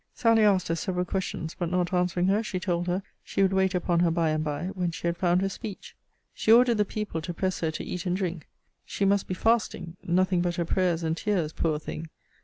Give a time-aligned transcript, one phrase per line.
[0.15, 3.75] Sally asked her several questions; but not answering her, she told her, she would wait
[3.75, 5.95] upon her by and by, when she had found her speech.
[6.33, 8.47] She ordered the people to press her to eat and drink.
[8.83, 12.09] She must be fasting nothing but her prayers and tears, poor thing!